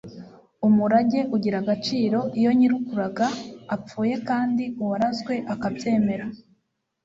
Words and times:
umurage 0.67 1.19
ugira 1.35 1.57
agaciro 1.63 2.19
iyo 2.39 2.51
nyir'ukuraga 2.57 3.27
apfuye 3.75 4.15
kandi 4.29 4.63
uwarazwe 4.81 5.33
akabyemera 5.53 6.25